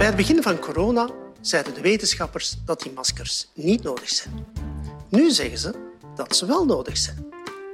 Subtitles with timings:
[0.00, 4.46] Bij het begin van corona zeiden de wetenschappers dat die maskers niet nodig zijn.
[5.08, 5.74] Nu zeggen ze
[6.14, 7.26] dat ze wel nodig zijn.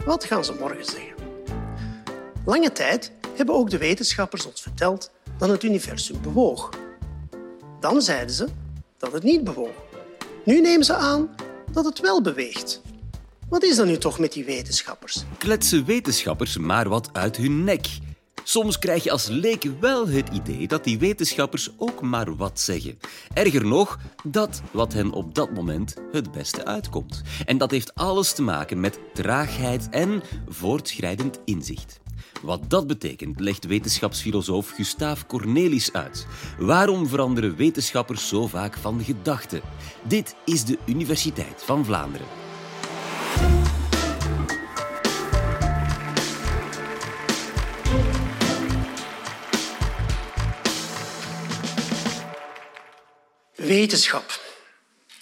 [0.04, 1.14] Wat gaan ze morgen zeggen?
[2.44, 6.70] Lange tijd hebben ook de wetenschappers ons verteld dat het universum bewoog.
[7.80, 8.48] Dan zeiden ze
[8.98, 9.74] dat het niet bewoog.
[10.44, 11.34] Nu nemen ze aan
[11.72, 12.80] dat het wel beweegt.
[13.48, 15.24] Wat is er nu toch met die wetenschappers?
[15.38, 17.86] Kletsen wetenschappers maar wat uit hun nek.
[18.48, 22.98] Soms krijg je als leek wel het idee dat die wetenschappers ook maar wat zeggen.
[23.34, 27.22] Erger nog, dat wat hen op dat moment het beste uitkomt.
[27.44, 32.00] En dat heeft alles te maken met traagheid en voortschrijdend inzicht.
[32.42, 36.26] Wat dat betekent, legt wetenschapsfilosoof Gustaaf Cornelis uit.
[36.58, 39.60] Waarom veranderen wetenschappers zo vaak van gedachten?
[40.02, 42.45] Dit is de Universiteit van Vlaanderen.
[53.66, 54.40] Wetenschap.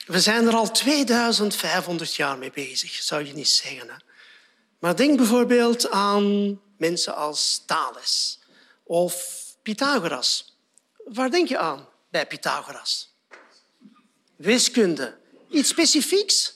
[0.07, 3.89] We zijn er al 2500 jaar mee bezig, zou je niet zeggen.
[3.89, 3.95] Hè?
[4.79, 8.39] Maar denk bijvoorbeeld aan mensen als Thales
[8.83, 10.57] of Pythagoras.
[11.05, 13.15] Waar denk je aan bij Pythagoras?
[14.37, 15.17] Wiskunde.
[15.51, 16.55] Iets specifieks?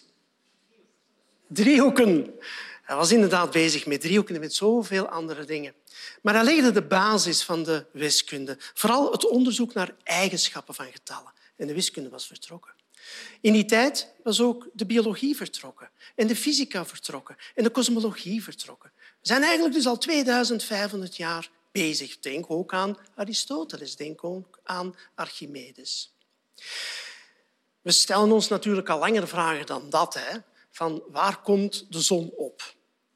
[1.47, 2.35] Driehoeken.
[2.83, 5.75] Hij was inderdaad bezig met driehoeken en met zoveel andere dingen.
[6.23, 8.57] Maar hij legde de basis van de wiskunde.
[8.75, 11.33] Vooral het onderzoek naar eigenschappen van getallen.
[11.59, 12.73] En de wiskunde was vertrokken.
[13.41, 18.43] In die tijd was ook de biologie vertrokken en de fysica vertrokken en de kosmologie
[18.43, 18.93] vertrokken.
[18.97, 22.19] We zijn eigenlijk dus al 2500 jaar bezig.
[22.19, 26.13] Denk ook aan Aristoteles, denk ook aan Archimedes.
[27.81, 30.15] We stellen ons natuurlijk al langer vragen dan dat.
[30.15, 30.39] Hè?
[30.71, 32.75] Van waar komt de zon op?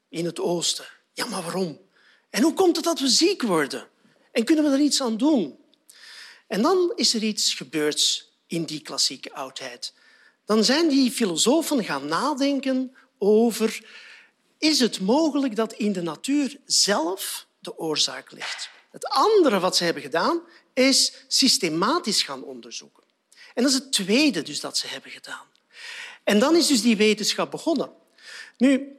[0.09, 0.85] In het oosten.
[1.13, 1.81] Ja, maar waarom?
[2.29, 3.87] En hoe komt het dat we ziek worden?
[4.31, 5.57] En kunnen we er iets aan doen?
[6.47, 9.93] En dan is er iets gebeurd in die klassieke oudheid.
[10.45, 13.85] Dan zijn die filosofen gaan nadenken over
[14.57, 18.69] is het mogelijk dat in de natuur zelf de oorzaak ligt.
[18.91, 20.41] Het andere wat ze hebben gedaan
[20.73, 23.03] is systematisch gaan onderzoeken.
[23.53, 25.45] En dat is het tweede dus dat ze hebben gedaan.
[26.23, 27.91] En dan is dus die wetenschap begonnen.
[28.57, 28.97] Nu,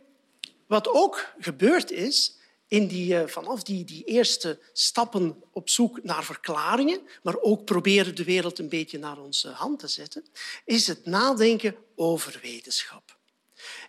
[0.67, 2.37] wat ook gebeurd is,
[2.75, 8.15] in die, eh, vanaf die, die eerste stappen op zoek naar verklaringen, maar ook proberen
[8.15, 10.25] de wereld een beetje naar onze hand te zetten,
[10.65, 13.17] is het nadenken over wetenschap.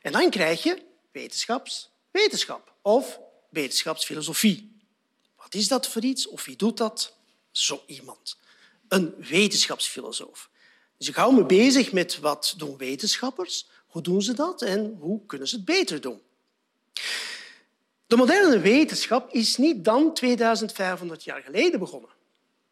[0.01, 0.81] En dan krijg je
[1.11, 3.19] wetenschapswetenschap of
[3.49, 4.77] wetenschapsfilosofie.
[5.35, 7.13] Wat is dat voor iets of wie doet dat?
[7.51, 8.37] Zo iemand.
[8.87, 10.49] Een wetenschapsfilosoof.
[10.97, 15.25] Dus ik hou me bezig met wat doen wetenschappers, hoe doen ze dat en hoe
[15.25, 16.21] kunnen ze het beter doen.
[18.07, 22.09] De moderne wetenschap is niet dan 2500 jaar geleden begonnen.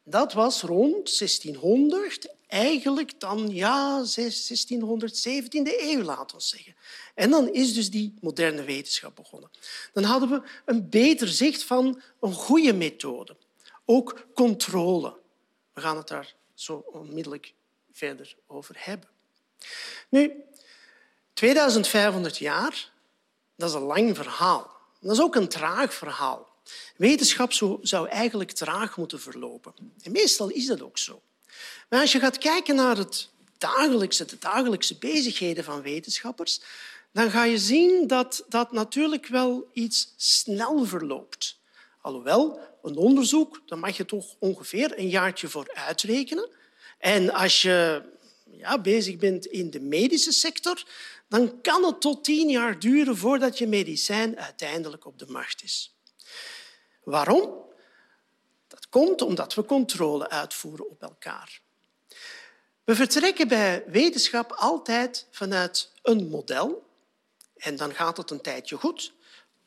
[0.04, 6.76] Dat was rond 1600, eigenlijk dan ja, 1617e eeuw, laten we zeggen.
[7.16, 9.50] En dan is dus die moderne wetenschap begonnen.
[9.94, 13.36] Dan hadden we een beter zicht van een goede methode.
[13.86, 15.20] Ook controle.
[15.74, 17.54] We gaan het daar zo onmiddellijk
[17.92, 19.10] verder over hebben.
[20.10, 20.44] Nu,
[21.34, 22.92] 2500 jaar,
[23.56, 24.73] dat is een lang verhaal.
[25.04, 26.48] Dat is ook een traag verhaal.
[26.96, 29.74] Wetenschap zou eigenlijk traag moeten verlopen.
[30.04, 31.22] En meestal is dat ook zo.
[31.90, 36.62] Maar als je gaat kijken naar het dagelijkse, de dagelijkse bezigheden van wetenschappers,
[37.12, 41.58] dan ga je zien dat dat natuurlijk wel iets snel verloopt.
[42.02, 46.50] Alhoewel, een onderzoek, daar mag je toch ongeveer een jaartje voor uitrekenen.
[46.98, 48.04] En als je
[48.58, 50.84] ja, bezig bent in de medische sector,
[51.28, 55.96] dan kan het tot tien jaar duren voordat je medicijn uiteindelijk op de markt is.
[57.04, 57.62] Waarom?
[58.68, 61.62] Dat komt omdat we controle uitvoeren op elkaar.
[62.84, 66.92] We vertrekken bij wetenschap altijd vanuit een model
[67.56, 69.14] en dan gaat het een tijdje goed,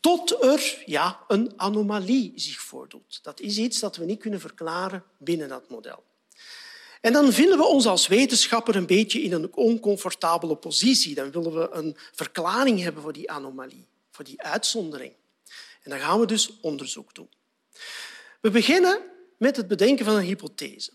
[0.01, 3.19] tot er ja, een anomalie zich voordoet.
[3.23, 6.05] Dat is iets dat we niet kunnen verklaren binnen dat model.
[7.01, 11.15] En dan vinden we ons als wetenschapper een beetje in een oncomfortabele positie.
[11.15, 15.13] Dan willen we een verklaring hebben voor die anomalie, voor die uitzondering.
[15.83, 17.29] En dan gaan we dus onderzoek doen.
[18.41, 19.01] We beginnen
[19.37, 20.91] met het bedenken van een hypothese.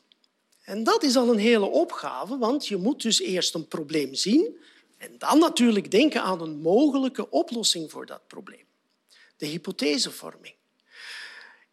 [0.62, 4.60] En dat is al een hele opgave, want je moet dus eerst een probleem zien
[4.98, 8.66] en dan natuurlijk denken aan een mogelijke oplossing voor dat probleem.
[9.38, 10.54] De hypothesevorming.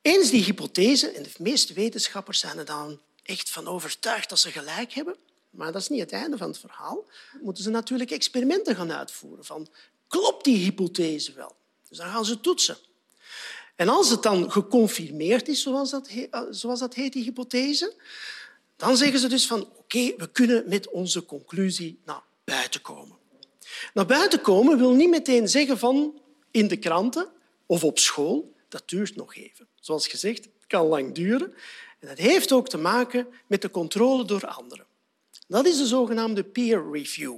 [0.02, 4.50] Eens die hypothese, en de meeste wetenschappers zijn er dan echt van overtuigd dat ze
[4.50, 5.16] gelijk hebben,
[5.50, 7.04] maar dat is niet het einde van het verhaal,
[7.40, 9.44] moeten ze natuurlijk experimenten gaan uitvoeren.
[9.44, 9.68] Van,
[10.06, 11.56] klopt die hypothese wel?
[11.88, 12.76] Dus dan gaan ze toetsen.
[13.76, 17.94] En als het dan geconfirmeerd is, zoals dat, heet, zoals dat heet, die hypothese,
[18.76, 23.16] dan zeggen ze dus van oké, we kunnen met onze conclusie naar buiten komen.
[23.94, 26.20] Naar buiten komen wil niet meteen zeggen van
[26.50, 27.28] in de kranten
[27.66, 29.68] of op school, dat duurt nog even.
[29.80, 31.54] Zoals gezegd, het kan lang duren.
[32.00, 34.86] Dat heeft ook te maken met de controle door anderen.
[35.46, 37.36] Dat is de zogenaamde peer review.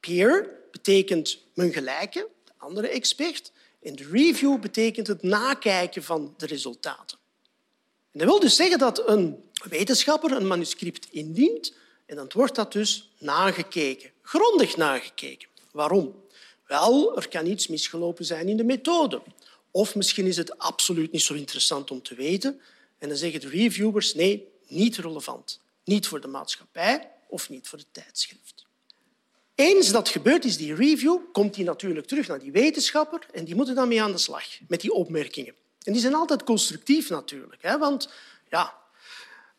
[0.00, 3.52] Peer betekent mijn gelijke, de andere expert.
[3.82, 7.18] En de review betekent het nakijken van de resultaten.
[8.12, 11.74] En dat wil dus zeggen dat een wetenschapper een manuscript indient
[12.06, 15.48] en dan wordt dat dus nagekeken, grondig nagekeken.
[15.72, 16.24] Waarom?
[16.66, 19.22] Wel, er kan iets misgelopen zijn in de methode.
[19.70, 22.60] Of misschien is het absoluut niet zo interessant om te weten.
[23.02, 25.60] En dan zeggen de reviewers, nee, niet relevant.
[25.84, 28.66] Niet voor de maatschappij of niet voor het tijdschrift.
[29.54, 33.54] Eens dat gebeurt is, die review, komt die natuurlijk terug naar die wetenschapper en die
[33.54, 35.54] moeten dan mee aan de slag met die opmerkingen.
[35.82, 38.08] En die zijn altijd constructief natuurlijk, hè, want
[38.50, 38.74] ja,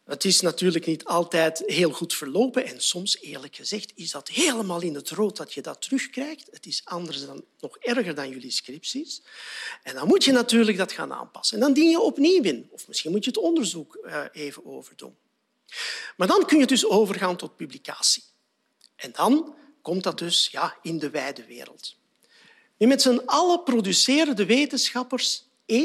[0.05, 4.81] het is natuurlijk niet altijd heel goed verlopen en soms, eerlijk gezegd, is dat helemaal
[4.81, 6.47] in het rood dat je dat terugkrijgt.
[6.51, 9.21] Het is anders dan, nog erger dan jullie scripties.
[9.83, 11.57] En dan moet je natuurlijk dat gaan aanpassen.
[11.57, 12.67] En dan dien je opnieuw in.
[12.71, 15.15] Of misschien moet je het onderzoek eh, even overdoen.
[16.17, 18.23] Maar dan kun je dus overgaan tot publicatie.
[18.95, 21.95] En dan komt dat dus ja, in de wijde wereld.
[22.77, 25.79] Nu, met z'n allen produceren de wetenschappers 1,7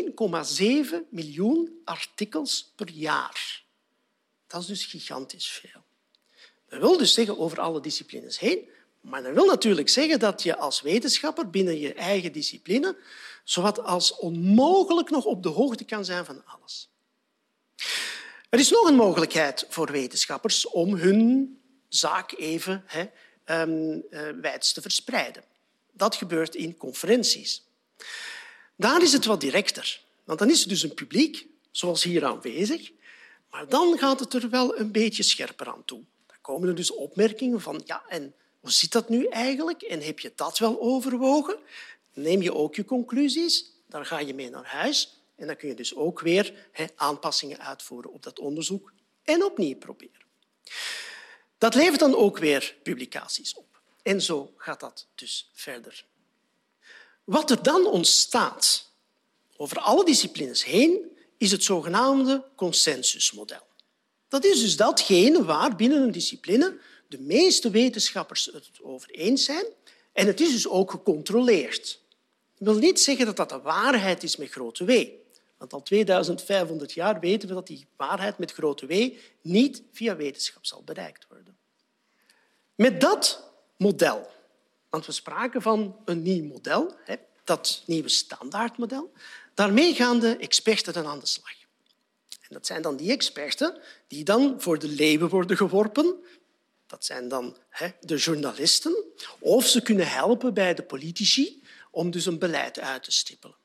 [1.11, 3.67] miljoen artikels per jaar.
[4.49, 5.83] Dat is dus gigantisch veel.
[6.69, 8.69] Dat wil dus zeggen over alle disciplines heen,
[9.00, 12.99] maar dat wil natuurlijk zeggen dat je als wetenschapper binnen je eigen discipline
[13.45, 16.89] zowat als onmogelijk nog op de hoogte kan zijn van alles.
[18.49, 21.59] Er is nog een mogelijkheid voor wetenschappers om hun
[21.89, 23.05] zaak even hè,
[23.62, 24.05] um,
[24.41, 25.44] wijds te verspreiden.
[25.93, 27.62] Dat gebeurt in conferenties.
[28.77, 32.91] Daar is het wat directer, want dan is er dus een publiek, zoals hier aanwezig,
[33.50, 36.03] maar dan gaat het er wel een beetje scherper aan toe.
[36.27, 39.83] Dan komen er dus opmerkingen van ja, en hoe zit dat nu eigenlijk?
[39.83, 41.59] En heb je dat wel overwogen?
[42.12, 45.75] Neem je ook je conclusies, dan ga je mee naar huis en dan kun je
[45.75, 48.93] dus ook weer aanpassingen uitvoeren op dat onderzoek
[49.23, 50.27] en opnieuw proberen.
[51.59, 53.81] Dat levert dan ook weer publicaties op.
[54.03, 56.05] En zo gaat dat dus verder.
[57.25, 58.91] Wat er dan ontstaat
[59.56, 63.67] over alle disciplines heen, is het zogenaamde consensusmodel.
[64.29, 69.64] Dat is dus datgene waar binnen een discipline de meeste wetenschappers het over eens zijn.
[70.12, 72.00] En het is dus ook gecontroleerd.
[72.58, 75.06] Dat wil niet zeggen dat dat de waarheid is met grote W.
[75.58, 80.67] Want al 2500 jaar weten we dat die waarheid met grote W niet via wetenschap
[80.67, 81.56] zal bereikt worden.
[82.75, 84.31] Met dat model,
[84.88, 86.94] want we spraken van een nieuw model,
[87.44, 89.12] dat nieuwe standaardmodel,
[89.58, 91.52] daarmee gaan de experten dan aan de slag.
[92.28, 96.14] En dat zijn dan die experten die dan voor de leeuwen worden geworpen.
[96.87, 97.56] Dat zijn dan
[98.00, 99.05] de journalisten.
[99.38, 103.56] Of ze kunnen helpen bij de politici om dus een beleid uit te stippelen.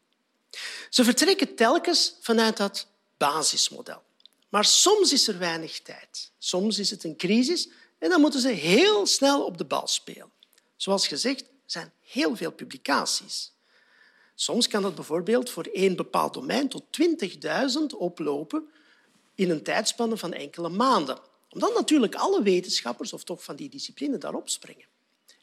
[0.89, 2.87] Ze vertrekken telkens vanuit dat
[3.17, 4.03] basismodel.
[4.49, 6.31] Maar soms is er weinig tijd.
[6.37, 7.69] Soms is het een crisis
[7.99, 10.31] en dan moeten ze heel snel op de bal spelen.
[10.75, 13.52] Zoals gezegd, zijn heel veel publicaties.
[14.43, 18.69] Soms kan dat bijvoorbeeld voor één bepaald domein tot 20.000 oplopen
[19.35, 21.19] in een tijdspanne van enkele maanden.
[21.49, 24.85] Omdat natuurlijk alle wetenschappers, of toch van die discipline, daarop springen.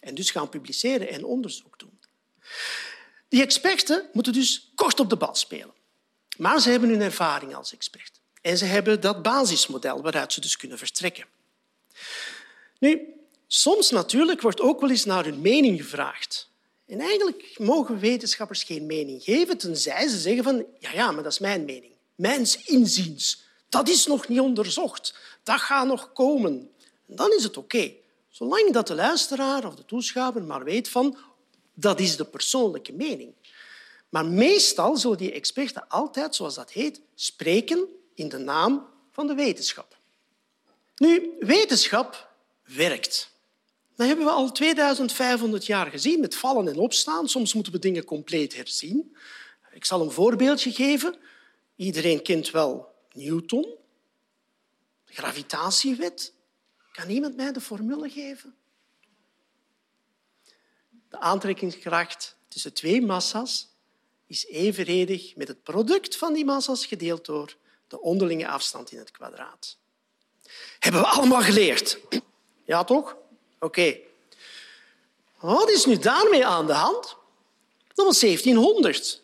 [0.00, 1.98] En dus gaan publiceren en onderzoek doen.
[3.28, 5.74] Die experten moeten dus kort op de bal spelen.
[6.36, 8.20] Maar ze hebben hun ervaring als expert.
[8.42, 11.24] En ze hebben dat basismodel waaruit ze dus kunnen vertrekken.
[12.78, 13.14] Nu,
[13.46, 16.49] soms natuurlijk wordt ook wel eens naar hun mening gevraagd.
[16.90, 21.32] En eigenlijk mogen wetenschappers geen mening geven, tenzij ze zeggen van ja, ja, maar dat
[21.32, 21.92] is mijn mening.
[22.14, 23.42] Mijns inziens.
[23.68, 25.14] Dat is nog niet onderzocht.
[25.42, 26.70] Dat gaat nog komen.
[27.06, 27.92] En dan is het oké.
[28.28, 31.16] Zolang dat de luisteraar of de toeschouwer maar weet van
[31.74, 33.34] dat is de persoonlijke mening.
[34.08, 39.34] Maar meestal zullen die experten altijd, zoals dat heet, spreken in de naam van de
[39.34, 39.96] wetenschap.
[40.96, 42.30] Nu, wetenschap
[42.64, 43.29] werkt.
[44.00, 47.28] Dat hebben we al 2500 jaar gezien met vallen en opstaan.
[47.28, 49.16] Soms moeten we dingen compleet herzien.
[49.72, 51.16] Ik zal een voorbeeldje geven.
[51.76, 53.76] Iedereen kent wel Newton,
[55.04, 56.32] de gravitatiewet.
[56.92, 58.54] Kan iemand mij de formule geven?
[61.08, 63.68] De aantrekkingskracht tussen twee massa's
[64.26, 67.56] is evenredig met het product van die massa's gedeeld door
[67.88, 69.78] de onderlinge afstand in het kwadraat.
[70.78, 71.98] Hebben we allemaal geleerd.
[72.64, 73.19] Ja, toch?
[73.60, 73.96] Oké.
[75.38, 77.16] Wat is nu daarmee aan de hand?
[77.94, 79.22] Dat was 1700.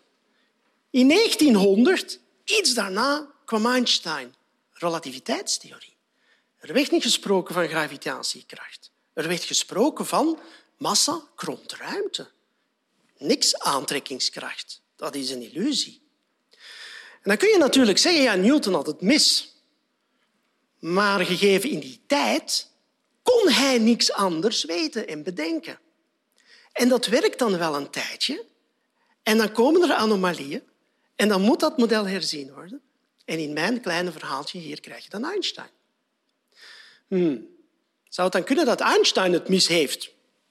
[0.91, 4.35] In 1900, iets daarna, kwam Einstein,
[4.73, 5.97] relativiteitstheorie.
[6.59, 8.91] Er werd niet gesproken van gravitatiekracht.
[9.13, 10.39] Er werd gesproken van
[10.77, 12.31] massa kromt ruimte.
[13.19, 14.81] Niks aantrekkingskracht.
[14.97, 16.01] Dat is een illusie.
[17.13, 19.55] En dan kun je natuurlijk zeggen, ja, Newton had het mis.
[20.79, 22.71] Maar gegeven in die tijd
[23.27, 25.79] kon hij niks anders weten en bedenken.
[26.73, 28.45] En dat werkt dan wel een tijdje.
[29.23, 30.63] En dan komen er anomalieën.
[31.17, 32.81] En dan moet dat model herzien worden.
[33.25, 35.71] En in mijn kleine verhaaltje hier krijg je dan Einstein.
[37.07, 37.47] Hmm.
[38.09, 40.11] Zou het dan kunnen dat Einstein het mis heeft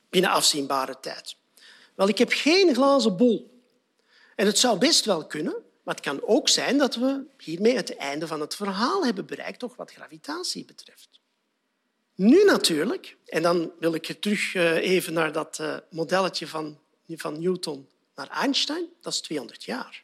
[0.10, 1.36] binnen afzienbare tijd?
[1.96, 3.62] Wel, ik heb geen glazen bol.
[4.36, 7.96] En het zou best wel kunnen, maar het kan ook zijn dat we hiermee het
[7.96, 11.20] einde van het verhaal hebben bereikt, toch wat gravitatie betreft.
[12.15, 17.41] Nu natuurlijk, en dan wil ik terug eh, even naar dat eh, modelletje van, van
[17.41, 20.03] Newton naar Einstein, dat is 200 jaar.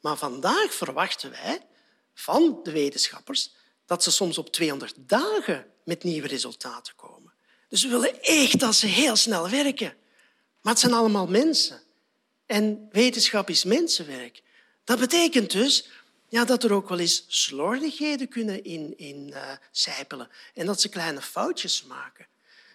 [0.00, 1.60] Maar vandaag verwachten wij
[2.14, 3.54] van de wetenschappers
[3.86, 7.32] dat ze soms op 200 dagen met nieuwe resultaten komen.
[7.68, 9.94] Dus we willen echt dat ze heel snel werken.
[10.60, 11.80] Maar het zijn allemaal mensen.
[12.46, 14.42] En wetenschap is mensenwerk.
[14.84, 15.88] Dat betekent dus
[16.32, 20.20] ja, dat er ook wel eens slordigheden kunnen in, in uh,
[20.54, 22.26] en dat ze kleine foutjes maken.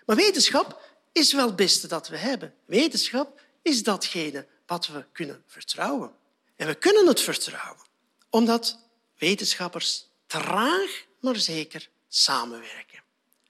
[0.06, 2.54] Maar wetenschap is wel het beste dat we hebben.
[2.66, 6.12] Wetenschap is datgene wat we kunnen vertrouwen.
[6.56, 7.86] En we kunnen het vertrouwen
[8.30, 8.80] omdat
[9.18, 13.00] wetenschappers traag maar zeker samenwerken.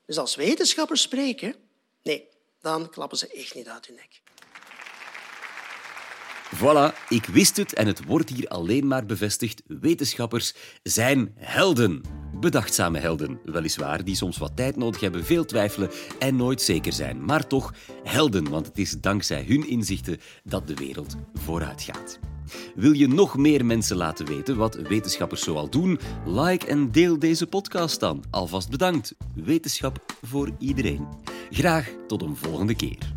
[0.05, 1.55] Dus als wetenschappers spreken,
[2.03, 2.27] nee,
[2.61, 4.21] dan klappen ze echt niet uit hun nek.
[6.55, 9.63] Voilà, ik wist het en het wordt hier alleen maar bevestigd.
[9.67, 12.01] Wetenschappers zijn helden.
[12.39, 15.89] Bedachtzame helden, weliswaar, die soms wat tijd nodig hebben, veel twijfelen
[16.19, 17.25] en nooit zeker zijn.
[17.25, 17.73] Maar toch
[18.03, 22.19] helden, want het is dankzij hun inzichten dat de wereld vooruit gaat.
[22.75, 25.99] Wil je nog meer mensen laten weten wat wetenschappers zoal doen?
[26.25, 28.23] Like en deel deze podcast dan.
[28.29, 29.15] Alvast bedankt.
[29.35, 31.07] Wetenschap voor iedereen.
[31.49, 33.16] Graag tot een volgende keer.